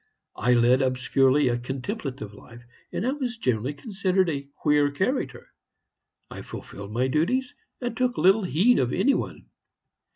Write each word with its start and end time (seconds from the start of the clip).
I 0.35 0.55
led 0.55 0.81
obscurely 0.81 1.47
a 1.47 1.59
contemplative 1.59 2.33
life, 2.33 2.65
and 2.91 3.05
I 3.05 3.11
was 3.11 3.37
generally 3.37 3.75
considered 3.75 4.31
a 4.31 4.47
queer 4.55 4.89
character. 4.89 5.49
I 6.31 6.41
fulfilled 6.41 6.91
my 6.91 7.07
duties, 7.07 7.53
and 7.79 7.95
took 7.95 8.17
little 8.17 8.41
heed 8.45 8.79
of 8.79 8.91
any 8.91 9.13
one. 9.13 9.45